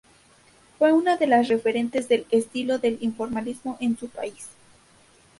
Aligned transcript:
Fue 0.79 0.93
una 0.93 1.17
de 1.17 1.27
las 1.27 1.47
referentes 1.47 2.07
del 2.09 2.25
estilo 2.31 2.79
del 2.79 2.97
Informalismo 3.01 3.77
en 3.79 3.99
su 3.99 4.09
país. 4.09 4.47